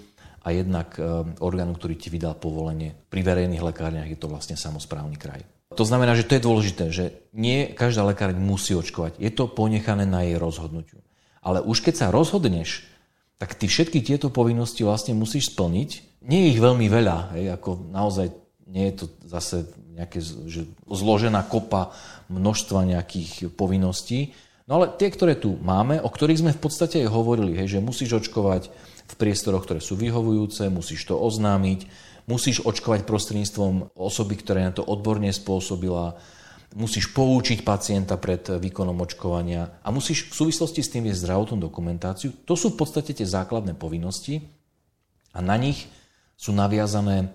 a 0.43 0.51
jednak 0.51 0.95
e, 0.99 1.03
orgánu, 1.39 1.75
ktorý 1.75 1.95
ti 1.95 2.11
vydal 2.11 2.35
povolenie. 2.35 2.91
Pri 3.07 3.23
verejných 3.23 3.63
lekárniach 3.63 4.07
je 4.11 4.19
to 4.19 4.27
vlastne 4.27 4.59
samozprávny 4.59 5.15
kraj. 5.15 5.58
To 5.77 5.85
znamená, 5.85 6.17
že 6.17 6.25
to 6.25 6.33
je 6.33 6.45
dôležité, 6.45 6.83
že 6.89 7.05
nie 7.29 7.69
každá 7.69 8.01
lekárň 8.01 8.41
musí 8.41 8.73
očkovať. 8.73 9.21
Je 9.21 9.29
to 9.29 9.45
ponechané 9.45 10.09
na 10.09 10.25
jej 10.25 10.41
rozhodnutiu. 10.41 10.97
Ale 11.45 11.61
už 11.61 11.85
keď 11.85 11.93
sa 11.95 12.07
rozhodneš, 12.09 12.89
tak 13.37 13.53
ty 13.53 13.69
všetky 13.69 14.01
tieto 14.01 14.33
povinnosti 14.33 14.81
vlastne 14.81 15.13
musíš 15.13 15.53
splniť. 15.53 16.21
Nie 16.25 16.49
je 16.49 16.51
ich 16.57 16.59
veľmi 16.59 16.89
veľa, 16.89 17.37
hej, 17.37 17.45
ako 17.55 17.93
naozaj 17.93 18.33
nie 18.67 18.91
je 18.91 18.93
to 19.01 19.05
zase 19.29 19.69
nejaké 19.95 20.19
že 20.23 20.67
zložená 20.89 21.47
kopa 21.47 21.95
množstva 22.27 22.89
nejakých 22.89 23.53
povinností, 23.55 24.35
No 24.69 24.77
ale 24.77 24.93
tie, 25.01 25.09
ktoré 25.09 25.33
tu 25.33 25.57
máme, 25.65 25.97
o 25.97 26.13
ktorých 26.13 26.45
sme 26.45 26.53
v 26.53 26.61
podstate 26.61 27.01
aj 27.01 27.09
hovorili, 27.09 27.57
hej, 27.57 27.73
že 27.73 27.79
musíš 27.81 28.21
očkovať 28.21 28.69
v 29.09 29.13
priestoroch, 29.17 29.65
ktoré 29.65 29.81
sú 29.81 29.97
vyhovujúce, 29.97 30.69
musíš 30.69 31.09
to 31.09 31.17
oznámiť, 31.17 31.89
musíš 32.29 32.61
očkovať 32.61 33.09
prostredníctvom 33.09 33.97
osoby, 33.97 34.37
ktorá 34.37 34.61
na 34.61 34.73
to 34.77 34.85
odborne 34.85 35.33
spôsobila, 35.33 36.21
musíš 36.77 37.09
poučiť 37.09 37.65
pacienta 37.65 38.13
pred 38.21 38.45
výkonom 38.45 38.93
očkovania 39.01 39.81
a 39.81 39.89
musíš 39.89 40.29
v 40.29 40.45
súvislosti 40.45 40.85
s 40.85 40.93
tým 40.93 41.09
viesť 41.09 41.25
zdravotnú 41.25 41.57
dokumentáciu. 41.57 42.29
To 42.45 42.53
sú 42.53 42.77
v 42.77 42.85
podstate 42.85 43.17
tie 43.17 43.25
základné 43.25 43.73
povinnosti 43.73 44.45
a 45.33 45.41
na 45.41 45.57
nich 45.57 45.89
sú 46.37 46.53
naviazané 46.53 47.25
e, 47.25 47.27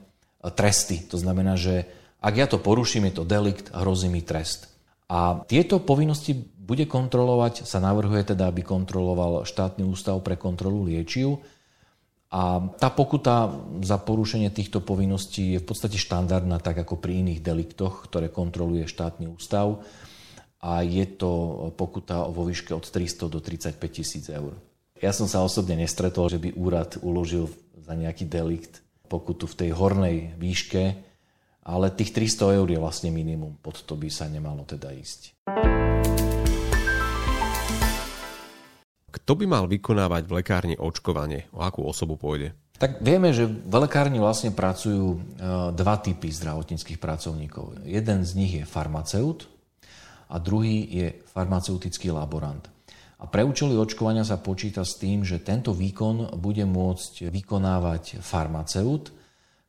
tresty. 0.54 1.02
To 1.10 1.18
znamená, 1.18 1.58
že 1.58 1.90
ak 2.22 2.34
ja 2.38 2.46
to 2.46 2.62
poruším, 2.62 3.10
je 3.10 3.18
to 3.18 3.24
delikt, 3.26 3.74
hrozí 3.74 4.06
mi 4.06 4.22
trest. 4.22 4.70
A 5.10 5.44
tieto 5.44 5.82
povinnosti 5.82 6.32
bude 6.64 6.88
kontrolovať, 6.88 7.68
sa 7.68 7.82
navrhuje 7.82 8.32
teda, 8.32 8.48
aby 8.48 8.64
kontroloval 8.64 9.44
štátny 9.44 9.84
ústav 9.84 10.16
pre 10.24 10.40
kontrolu 10.40 10.88
liečiv. 10.88 11.44
A 12.34 12.58
tá 12.82 12.90
pokuta 12.90 13.46
za 13.86 13.94
porušenie 13.94 14.50
týchto 14.50 14.82
povinností 14.82 15.54
je 15.54 15.62
v 15.62 15.68
podstate 15.70 15.94
štandardná, 16.02 16.58
tak 16.58 16.82
ako 16.82 16.98
pri 16.98 17.22
iných 17.22 17.38
deliktoch, 17.38 18.10
ktoré 18.10 18.26
kontroluje 18.26 18.90
štátny 18.90 19.30
ústav. 19.30 19.86
A 20.58 20.82
je 20.82 21.06
to 21.06 21.30
pokuta 21.78 22.26
vo 22.26 22.42
výške 22.42 22.74
od 22.74 22.82
300 22.82 23.30
do 23.30 23.38
35 23.38 23.78
tisíc 23.86 24.26
eur. 24.26 24.50
Ja 24.98 25.14
som 25.14 25.30
sa 25.30 25.46
osobne 25.46 25.78
nestretol, 25.78 26.26
že 26.26 26.42
by 26.42 26.58
úrad 26.58 26.98
uložil 27.06 27.46
za 27.78 27.94
nejaký 27.94 28.26
delikt 28.26 28.82
pokutu 29.06 29.46
v 29.46 29.54
tej 29.54 29.70
hornej 29.70 30.34
výške, 30.34 30.82
ale 31.62 31.94
tých 31.94 32.10
300 32.10 32.58
eur 32.58 32.66
je 32.66 32.82
vlastne 32.82 33.14
minimum, 33.14 33.54
pod 33.62 33.78
to 33.86 33.94
by 33.94 34.10
sa 34.10 34.26
nemalo 34.26 34.66
teda 34.66 34.90
ísť. 34.90 35.38
Kto 39.14 39.38
by 39.38 39.46
mal 39.46 39.64
vykonávať 39.70 40.26
v 40.26 40.32
lekárni 40.42 40.74
očkovanie? 40.74 41.46
O 41.54 41.62
akú 41.62 41.86
osobu 41.86 42.18
pôjde? 42.18 42.50
Tak 42.74 42.98
vieme, 42.98 43.30
že 43.30 43.46
v 43.46 43.74
lekárni 43.78 44.18
vlastne 44.18 44.50
pracujú 44.50 45.14
e, 45.14 45.18
dva 45.70 46.02
typy 46.02 46.26
zdravotníckých 46.34 46.98
pracovníkov. 46.98 47.86
Jeden 47.86 48.26
z 48.26 48.30
nich 48.34 48.52
je 48.58 48.66
farmaceut 48.66 49.46
a 50.26 50.42
druhý 50.42 50.82
je 50.90 51.06
farmaceutický 51.30 52.10
laborant. 52.10 52.66
A 53.22 53.30
pre 53.30 53.46
účely 53.46 53.78
očkovania 53.78 54.26
sa 54.26 54.42
počíta 54.42 54.82
s 54.82 54.98
tým, 54.98 55.22
že 55.22 55.38
tento 55.38 55.70
výkon 55.70 56.34
bude 56.34 56.66
môcť 56.66 57.30
vykonávať 57.30 58.18
farmaceut, 58.18 59.14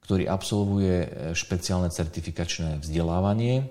ktorý 0.02 0.25
absolvuje 0.25 0.96
e, 1.06 1.08
špeciálne 1.38 1.94
certifikačné 1.94 2.82
vzdelávanie 2.82 3.70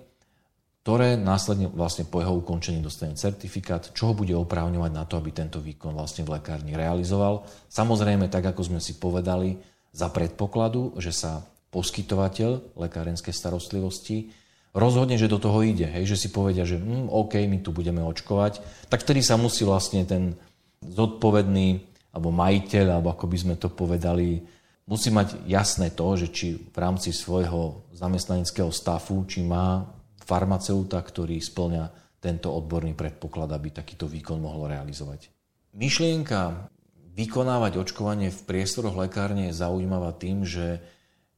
ktoré 0.85 1.17
následne 1.17 1.73
vlastne 1.73 2.05
po 2.05 2.21
jeho 2.21 2.37
ukončení 2.37 2.85
dostane 2.85 3.17
certifikát, 3.17 3.89
čo 3.97 4.13
ho 4.13 4.15
bude 4.15 4.37
oprávňovať 4.37 4.93
na 4.93 5.09
to, 5.09 5.17
aby 5.17 5.33
tento 5.33 5.57
výkon 5.57 5.97
vlastne 5.97 6.29
v 6.29 6.37
lekárni 6.37 6.77
realizoval. 6.77 7.49
Samozrejme, 7.73 8.29
tak 8.29 8.45
ako 8.45 8.69
sme 8.69 8.81
si 8.85 9.01
povedali, 9.01 9.57
za 9.95 10.11
predpokladu, 10.11 10.99
že 10.99 11.15
sa 11.15 11.47
poskytovateľ 11.71 12.75
lekárenskej 12.75 13.31
starostlivosti 13.31 14.35
rozhodne, 14.75 15.15
že 15.15 15.31
do 15.31 15.39
toho 15.39 15.63
ide, 15.63 15.87
hej, 15.87 16.05
že 16.05 16.27
si 16.27 16.29
povedia, 16.35 16.67
že 16.67 16.83
hm, 16.83 17.07
OK, 17.07 17.39
my 17.47 17.63
tu 17.63 17.71
budeme 17.71 18.03
očkovať, 18.03 18.59
tak 18.91 19.07
vtedy 19.07 19.23
sa 19.23 19.39
musí 19.39 19.63
vlastne 19.63 20.03
ten 20.03 20.35
zodpovedný 20.83 21.81
alebo 22.11 22.35
majiteľ, 22.35 22.99
alebo 22.99 23.15
ako 23.15 23.27
by 23.31 23.39
sme 23.39 23.55
to 23.55 23.71
povedali, 23.71 24.43
musí 24.91 25.15
mať 25.15 25.47
jasné 25.47 25.95
to, 25.95 26.07
že 26.19 26.29
či 26.35 26.47
v 26.59 26.77
rámci 26.77 27.15
svojho 27.15 27.87
zamestnaneckého 27.95 28.75
stafu, 28.75 29.23
či 29.31 29.47
má 29.47 29.94
farmaceuta, 30.25 30.99
ktorý 30.99 31.39
splňa 31.39 32.19
tento 32.25 32.49
odborný 32.49 32.97
predpoklad, 32.97 33.53
aby 33.53 33.69
takýto 33.69 34.09
výkon 34.09 34.41
mohol 34.41 34.73
realizovať. 34.73 35.29
Myšlienka 35.77 36.73
vykonávať 37.15 37.79
očkovanie 37.79 38.33
v 38.33 38.41
priestoroch 38.49 38.97
lekárne 38.97 39.53
je 39.53 39.61
zaujímavá 39.61 40.17
tým, 40.17 40.43
že 40.43 40.81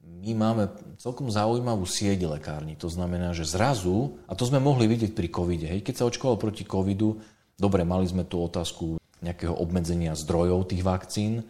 my 0.07 0.33
máme 0.39 0.65
celkom 1.03 1.27
zaujímavú 1.27 1.83
sieť 1.83 2.31
lekárni. 2.31 2.79
To 2.79 2.87
znamená, 2.87 3.35
že 3.35 3.43
zrazu, 3.43 4.23
a 4.31 4.39
to 4.39 4.47
sme 4.47 4.63
mohli 4.63 4.87
vidieť 4.87 5.13
pri 5.13 5.29
covide, 5.29 5.67
hej, 5.67 5.83
keď 5.83 5.95
sa 5.99 6.07
očkovalo 6.07 6.39
proti 6.39 6.63
covidu, 6.63 7.19
dobre, 7.59 7.83
mali 7.83 8.07
sme 8.07 8.23
tú 8.23 8.39
otázku 8.39 9.03
nejakého 9.21 9.53
obmedzenia 9.53 10.15
zdrojov 10.15 10.71
tých 10.71 10.87
vakcín, 10.87 11.43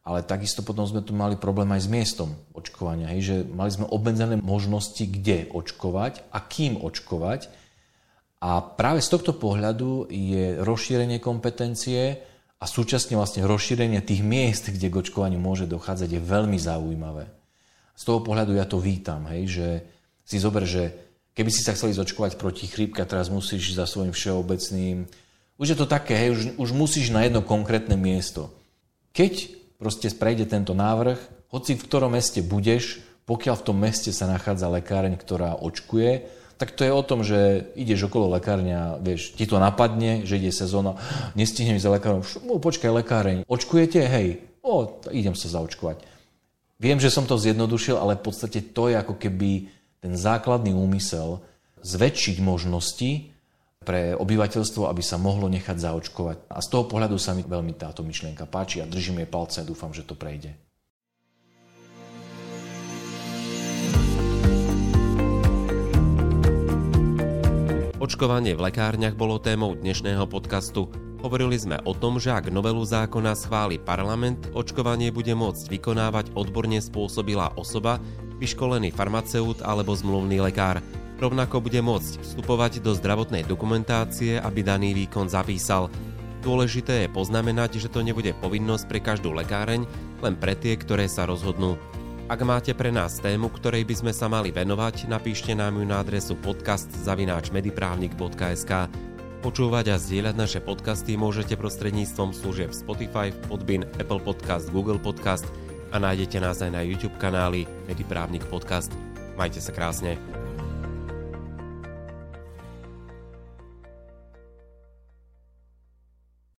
ale 0.00 0.24
takisto 0.24 0.64
potom 0.64 0.88
sme 0.88 1.04
tu 1.04 1.12
mali 1.12 1.36
problém 1.36 1.68
aj 1.76 1.84
s 1.84 1.92
miestom 1.92 2.32
očkovania, 2.56 3.12
hej, 3.12 3.20
že 3.20 3.36
mali 3.52 3.68
sme 3.68 3.84
obmedzené 3.84 4.40
možnosti, 4.40 5.04
kde 5.04 5.52
očkovať 5.52 6.24
a 6.32 6.40
kým 6.40 6.80
očkovať. 6.80 7.52
A 8.40 8.64
práve 8.64 9.04
z 9.04 9.12
tohto 9.12 9.36
pohľadu 9.36 10.08
je 10.08 10.64
rozšírenie 10.64 11.20
kompetencie 11.20 12.16
a 12.56 12.64
súčasne 12.64 13.20
vlastne 13.20 13.44
rozšírenie 13.44 14.00
tých 14.00 14.24
miest, 14.24 14.72
kde 14.72 14.88
k 14.88 14.98
očkovaniu 15.04 15.36
môže 15.36 15.68
dochádzať, 15.68 16.08
je 16.16 16.22
veľmi 16.24 16.56
zaujímavé. 16.56 17.28
Z 17.92 18.02
toho 18.08 18.24
pohľadu 18.24 18.56
ja 18.56 18.64
to 18.64 18.80
vítam, 18.80 19.28
hej, 19.28 19.44
že 19.60 19.68
si 20.24 20.40
zober, 20.40 20.64
že 20.64 20.96
keby 21.36 21.52
si 21.52 21.60
sa 21.60 21.76
chceli 21.76 21.92
zočkovať 21.92 22.40
proti 22.40 22.64
chrípke, 22.64 23.04
teraz 23.04 23.28
musíš 23.28 23.76
za 23.76 23.84
svojim 23.84 24.16
všeobecným... 24.16 25.04
Už 25.60 25.76
je 25.76 25.76
to 25.76 25.84
také, 25.84 26.16
hej, 26.16 26.32
už, 26.32 26.40
už 26.56 26.70
musíš 26.72 27.12
na 27.12 27.28
jedno 27.28 27.44
konkrétne 27.44 27.92
miesto. 27.92 28.48
Keď 29.12 29.59
proste 29.80 30.12
prejde 30.12 30.44
tento 30.44 30.76
návrh, 30.76 31.16
hoci 31.48 31.74
v 31.74 31.84
ktorom 31.88 32.12
meste 32.12 32.44
budeš, 32.44 33.00
pokiaľ 33.24 33.56
v 33.56 33.66
tom 33.66 33.78
meste 33.80 34.12
sa 34.12 34.28
nachádza 34.28 34.68
lekáreň, 34.68 35.16
ktorá 35.16 35.56
očkuje, 35.56 36.28
tak 36.60 36.76
to 36.76 36.84
je 36.84 36.92
o 36.92 37.00
tom, 37.00 37.24
že 37.24 37.72
ideš 37.72 38.12
okolo 38.12 38.36
lekárňa, 38.36 39.00
vieš, 39.00 39.32
ti 39.32 39.48
to 39.48 39.56
napadne, 39.56 40.28
že 40.28 40.36
ide 40.36 40.52
sezóna, 40.52 41.00
nestihnem 41.32 41.80
za 41.80 41.88
lekárom, 41.88 42.20
no, 42.44 42.60
počkaj, 42.60 42.92
lekáreň, 43.00 43.38
očkujete? 43.48 44.04
Hej, 44.04 44.44
o, 44.60 45.00
idem 45.08 45.32
sa 45.32 45.48
zaočkovať. 45.48 46.04
Viem, 46.76 47.00
že 47.00 47.08
som 47.08 47.24
to 47.24 47.40
zjednodušil, 47.40 47.96
ale 47.96 48.20
v 48.20 48.28
podstate 48.28 48.60
to 48.76 48.92
je 48.92 49.00
ako 49.00 49.16
keby 49.16 49.72
ten 50.04 50.12
základný 50.12 50.76
úmysel 50.76 51.40
zväčšiť 51.80 52.36
možnosti 52.44 53.32
pre 53.80 54.12
obyvateľstvo, 54.12 54.92
aby 54.92 55.00
sa 55.00 55.16
mohlo 55.16 55.48
nechať 55.48 55.80
zaočkovať. 55.80 56.52
A 56.52 56.60
z 56.60 56.68
toho 56.68 56.84
pohľadu 56.84 57.16
sa 57.16 57.32
mi 57.32 57.40
veľmi 57.40 57.72
táto 57.80 58.04
myšlienka 58.04 58.44
páči 58.44 58.84
a 58.84 58.86
držím 58.86 59.24
jej 59.24 59.28
palce 59.32 59.64
a 59.64 59.64
dúfam, 59.64 59.88
že 59.96 60.04
to 60.04 60.12
prejde. 60.12 60.52
Očkovanie 67.96 68.52
v 68.52 68.64
lekárniach 68.68 69.16
bolo 69.16 69.40
témou 69.40 69.72
dnešného 69.72 70.28
podcastu. 70.28 70.92
Hovorili 71.24 71.56
sme 71.56 71.80
o 71.88 71.96
tom, 71.96 72.20
že 72.20 72.36
ak 72.36 72.52
novelu 72.52 72.84
zákona 72.84 73.32
schváli 73.32 73.80
parlament, 73.80 74.44
očkovanie 74.52 75.08
bude 75.08 75.32
môcť 75.32 75.72
vykonávať 75.72 76.36
odborne 76.36 76.84
spôsobilá 76.84 77.56
osoba, 77.56 77.96
vyškolený 78.36 78.92
farmaceut 78.92 79.64
alebo 79.64 79.96
zmluvný 79.96 80.36
lekár. 80.44 80.84
Rovnako 81.20 81.60
bude 81.60 81.84
môcť 81.84 82.24
vstupovať 82.24 82.80
do 82.80 82.96
zdravotnej 82.96 83.44
dokumentácie, 83.44 84.40
aby 84.40 84.64
daný 84.64 84.96
výkon 84.96 85.28
zapísal. 85.28 85.92
Dôležité 86.40 87.04
je 87.04 87.12
poznamenať, 87.12 87.76
že 87.76 87.92
to 87.92 88.00
nebude 88.00 88.32
povinnosť 88.40 88.88
pre 88.88 89.04
každú 89.04 89.36
lekáreň, 89.36 89.84
len 90.24 90.34
pre 90.40 90.56
tie, 90.56 90.80
ktoré 90.80 91.12
sa 91.12 91.28
rozhodnú. 91.28 91.76
Ak 92.32 92.40
máte 92.40 92.72
pre 92.72 92.88
nás 92.88 93.20
tému, 93.20 93.52
ktorej 93.52 93.84
by 93.84 94.00
sme 94.00 94.16
sa 94.16 94.32
mali 94.32 94.48
venovať, 94.48 95.12
napíšte 95.12 95.52
nám 95.52 95.76
ju 95.76 95.84
na 95.84 96.00
adresu 96.00 96.40
podcast.mediprávnik.sk 96.40 98.72
Počúvať 99.44 99.92
a 99.92 100.00
zdieľať 100.00 100.34
naše 100.38 100.64
podcasty 100.64 101.20
môžete 101.20 101.52
prostredníctvom 101.58 102.32
služieb 102.32 102.72
Spotify, 102.72 103.28
Podbin, 103.50 103.84
Apple 104.00 104.24
Podcast, 104.24 104.72
Google 104.72 105.02
Podcast 105.02 105.44
a 105.90 105.98
nájdete 105.98 106.38
nás 106.40 106.62
aj 106.64 106.70
na 106.70 106.86
YouTube 106.86 107.18
kanáli 107.18 107.66
Mediprávnik 107.90 108.46
Podcast. 108.46 108.94
Majte 109.34 109.58
sa 109.58 109.74
krásne. 109.74 110.29